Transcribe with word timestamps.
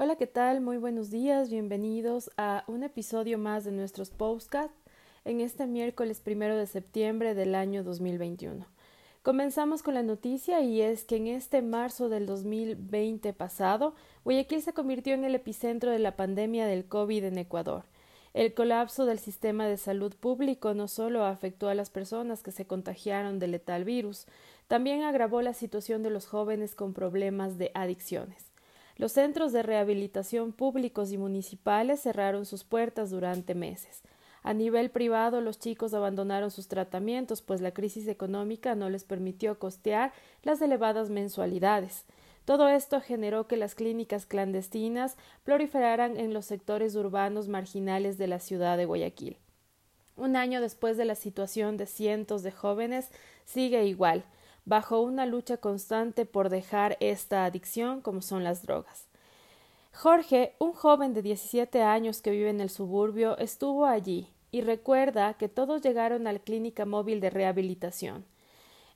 Hola, 0.00 0.14
¿qué 0.14 0.28
tal? 0.28 0.60
Muy 0.60 0.76
buenos 0.76 1.10
días, 1.10 1.50
bienvenidos 1.50 2.30
a 2.36 2.62
un 2.68 2.84
episodio 2.84 3.36
más 3.36 3.64
de 3.64 3.72
nuestros 3.72 4.10
podcasts 4.10 4.76
en 5.24 5.40
este 5.40 5.66
miércoles 5.66 6.20
primero 6.20 6.56
de 6.56 6.68
septiembre 6.68 7.34
del 7.34 7.56
año 7.56 7.82
2021. 7.82 8.64
Comenzamos 9.24 9.82
con 9.82 9.94
la 9.94 10.04
noticia 10.04 10.60
y 10.60 10.82
es 10.82 11.02
que 11.04 11.16
en 11.16 11.26
este 11.26 11.62
marzo 11.62 12.08
del 12.08 12.26
2020 12.26 13.32
pasado, 13.32 13.96
Guayaquil 14.22 14.62
se 14.62 14.72
convirtió 14.72 15.14
en 15.14 15.24
el 15.24 15.34
epicentro 15.34 15.90
de 15.90 15.98
la 15.98 16.14
pandemia 16.14 16.68
del 16.68 16.86
COVID 16.86 17.24
en 17.24 17.38
Ecuador. 17.38 17.82
El 18.34 18.54
colapso 18.54 19.04
del 19.04 19.18
sistema 19.18 19.66
de 19.66 19.78
salud 19.78 20.14
público 20.14 20.74
no 20.74 20.86
solo 20.86 21.24
afectó 21.24 21.68
a 21.68 21.74
las 21.74 21.90
personas 21.90 22.44
que 22.44 22.52
se 22.52 22.68
contagiaron 22.68 23.40
del 23.40 23.50
letal 23.50 23.82
virus, 23.82 24.26
también 24.68 25.02
agravó 25.02 25.42
la 25.42 25.54
situación 25.54 26.04
de 26.04 26.10
los 26.10 26.28
jóvenes 26.28 26.76
con 26.76 26.94
problemas 26.94 27.58
de 27.58 27.72
adicciones. 27.74 28.47
Los 28.98 29.12
centros 29.12 29.52
de 29.52 29.62
rehabilitación 29.62 30.52
públicos 30.52 31.12
y 31.12 31.18
municipales 31.18 32.00
cerraron 32.00 32.44
sus 32.44 32.64
puertas 32.64 33.10
durante 33.10 33.54
meses. 33.54 34.02
A 34.42 34.54
nivel 34.54 34.90
privado, 34.90 35.40
los 35.40 35.60
chicos 35.60 35.94
abandonaron 35.94 36.50
sus 36.50 36.66
tratamientos, 36.66 37.40
pues 37.40 37.60
la 37.60 37.70
crisis 37.70 38.08
económica 38.08 38.74
no 38.74 38.90
les 38.90 39.04
permitió 39.04 39.56
costear 39.60 40.12
las 40.42 40.60
elevadas 40.62 41.10
mensualidades. 41.10 42.06
Todo 42.44 42.68
esto 42.68 43.00
generó 43.00 43.46
que 43.46 43.56
las 43.56 43.76
clínicas 43.76 44.26
clandestinas 44.26 45.16
proliferaran 45.44 46.16
en 46.16 46.34
los 46.34 46.46
sectores 46.46 46.96
urbanos 46.96 47.46
marginales 47.46 48.18
de 48.18 48.26
la 48.26 48.40
ciudad 48.40 48.76
de 48.76 48.86
Guayaquil. 48.86 49.36
Un 50.16 50.34
año 50.34 50.60
después 50.60 50.96
de 50.96 51.04
la 51.04 51.14
situación 51.14 51.76
de 51.76 51.86
cientos 51.86 52.42
de 52.42 52.50
jóvenes 52.50 53.10
sigue 53.44 53.84
igual 53.84 54.24
bajo 54.68 55.00
una 55.00 55.24
lucha 55.24 55.56
constante 55.56 56.26
por 56.26 56.50
dejar 56.50 56.98
esta 57.00 57.46
adicción 57.46 58.02
como 58.02 58.20
son 58.20 58.44
las 58.44 58.62
drogas. 58.62 59.06
Jorge, 59.94 60.54
un 60.58 60.74
joven 60.74 61.14
de 61.14 61.22
17 61.22 61.82
años 61.82 62.20
que 62.20 62.30
vive 62.30 62.50
en 62.50 62.60
el 62.60 62.68
suburbio, 62.68 63.38
estuvo 63.38 63.86
allí 63.86 64.28
y 64.50 64.60
recuerda 64.60 65.34
que 65.34 65.48
todos 65.48 65.80
llegaron 65.80 66.26
a 66.26 66.34
la 66.34 66.38
clínica 66.38 66.84
móvil 66.84 67.20
de 67.20 67.30
rehabilitación. 67.30 68.26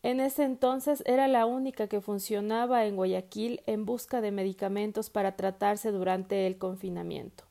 En 0.02 0.20
ese 0.20 0.44
entonces 0.44 1.02
era 1.06 1.26
la 1.26 1.46
única 1.46 1.86
que 1.86 2.02
funcionaba 2.02 2.84
en 2.84 2.96
Guayaquil 2.96 3.62
en 3.66 3.86
busca 3.86 4.20
de 4.20 4.30
medicamentos 4.30 5.08
para 5.08 5.36
tratarse 5.36 5.90
durante 5.90 6.46
el 6.46 6.58
confinamiento. 6.58 7.44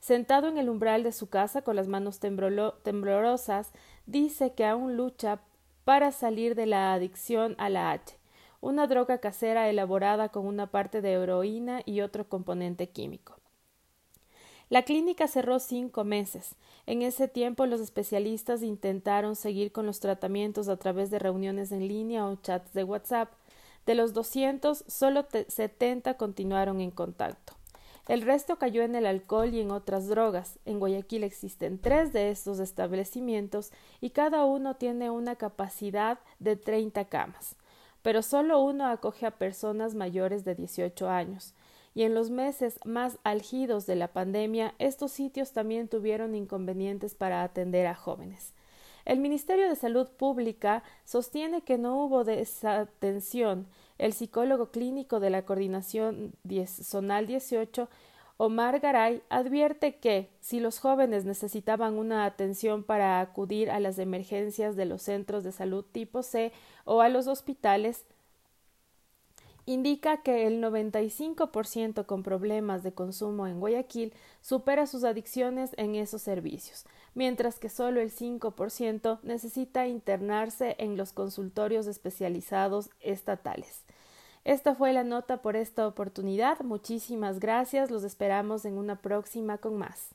Sentado 0.00 0.48
en 0.48 0.56
el 0.56 0.70
umbral 0.70 1.02
de 1.02 1.12
su 1.12 1.28
casa 1.28 1.60
con 1.60 1.76
las 1.76 1.88
manos 1.88 2.20
temblorosas, 2.20 3.72
dice 4.06 4.54
que 4.54 4.64
aún 4.64 4.96
lucha 4.96 5.40
para 5.90 6.12
salir 6.12 6.54
de 6.54 6.66
la 6.66 6.92
adicción 6.92 7.56
a 7.58 7.68
la 7.68 7.90
H, 7.90 8.16
una 8.60 8.86
droga 8.86 9.18
casera 9.18 9.68
elaborada 9.68 10.28
con 10.28 10.46
una 10.46 10.68
parte 10.68 11.00
de 11.00 11.14
heroína 11.14 11.82
y 11.84 12.02
otro 12.02 12.28
componente 12.28 12.90
químico. 12.90 13.34
La 14.68 14.82
clínica 14.82 15.26
cerró 15.26 15.58
cinco 15.58 16.04
meses. 16.04 16.54
En 16.86 17.02
ese 17.02 17.26
tiempo 17.26 17.66
los 17.66 17.80
especialistas 17.80 18.62
intentaron 18.62 19.34
seguir 19.34 19.72
con 19.72 19.84
los 19.84 19.98
tratamientos 19.98 20.68
a 20.68 20.76
través 20.76 21.10
de 21.10 21.18
reuniones 21.18 21.72
en 21.72 21.88
línea 21.88 22.24
o 22.24 22.36
chats 22.36 22.72
de 22.72 22.84
WhatsApp. 22.84 23.32
De 23.84 23.96
los 23.96 24.14
200, 24.14 24.84
solo 24.86 25.26
70 25.48 26.16
continuaron 26.16 26.80
en 26.80 26.92
contacto. 26.92 27.54
El 28.10 28.22
resto 28.22 28.58
cayó 28.58 28.82
en 28.82 28.96
el 28.96 29.06
alcohol 29.06 29.54
y 29.54 29.60
en 29.60 29.70
otras 29.70 30.08
drogas. 30.08 30.58
En 30.64 30.80
Guayaquil 30.80 31.22
existen 31.22 31.78
tres 31.78 32.12
de 32.12 32.30
estos 32.30 32.58
establecimientos 32.58 33.70
y 34.00 34.10
cada 34.10 34.44
uno 34.44 34.74
tiene 34.74 35.10
una 35.10 35.36
capacidad 35.36 36.18
de 36.40 36.56
30 36.56 37.04
camas. 37.04 37.54
Pero 38.02 38.22
solo 38.22 38.58
uno 38.58 38.88
acoge 38.88 39.26
a 39.26 39.38
personas 39.38 39.94
mayores 39.94 40.44
de 40.44 40.56
18 40.56 41.08
años. 41.08 41.54
Y 41.94 42.02
en 42.02 42.14
los 42.14 42.30
meses 42.30 42.80
más 42.84 43.20
algidos 43.22 43.86
de 43.86 43.94
la 43.94 44.08
pandemia, 44.08 44.74
estos 44.80 45.12
sitios 45.12 45.52
también 45.52 45.86
tuvieron 45.86 46.34
inconvenientes 46.34 47.14
para 47.14 47.44
atender 47.44 47.86
a 47.86 47.94
jóvenes. 47.94 48.54
El 49.10 49.18
Ministerio 49.18 49.68
de 49.68 49.74
Salud 49.74 50.06
Pública 50.06 50.84
sostiene 51.04 51.62
que 51.62 51.78
no 51.78 51.96
hubo 51.96 52.22
desatención. 52.22 53.66
El 53.98 54.12
psicólogo 54.12 54.70
clínico 54.70 55.18
de 55.18 55.30
la 55.30 55.44
Coordinación 55.44 56.32
Zonal 56.68 57.26
18, 57.26 57.88
Omar 58.36 58.78
Garay, 58.78 59.20
advierte 59.28 59.96
que, 59.96 60.30
si 60.38 60.60
los 60.60 60.78
jóvenes 60.78 61.24
necesitaban 61.24 61.98
una 61.98 62.24
atención 62.24 62.84
para 62.84 63.20
acudir 63.20 63.72
a 63.72 63.80
las 63.80 63.98
emergencias 63.98 64.76
de 64.76 64.84
los 64.84 65.02
centros 65.02 65.42
de 65.42 65.50
salud 65.50 65.84
tipo 65.90 66.22
C 66.22 66.52
o 66.84 67.00
a 67.00 67.08
los 67.08 67.26
hospitales, 67.26 68.06
indica 69.72 70.22
que 70.22 70.46
el 70.46 70.60
95% 70.62 72.04
con 72.04 72.22
problemas 72.22 72.82
de 72.82 72.92
consumo 72.92 73.46
en 73.46 73.60
Guayaquil 73.60 74.12
supera 74.40 74.86
sus 74.86 75.04
adicciones 75.04 75.70
en 75.76 75.94
esos 75.94 76.22
servicios, 76.22 76.84
mientras 77.14 77.58
que 77.58 77.68
solo 77.68 78.00
el 78.00 78.10
5% 78.10 79.20
necesita 79.22 79.86
internarse 79.86 80.74
en 80.78 80.96
los 80.96 81.12
consultorios 81.12 81.86
especializados 81.86 82.90
estatales. 83.00 83.84
Esta 84.44 84.74
fue 84.74 84.92
la 84.92 85.04
nota 85.04 85.40
por 85.40 85.54
esta 85.54 85.86
oportunidad. 85.86 86.60
Muchísimas 86.60 87.38
gracias. 87.38 87.90
Los 87.90 88.04
esperamos 88.04 88.64
en 88.64 88.76
una 88.76 88.96
próxima 88.96 89.58
con 89.58 89.76
más. 89.76 90.14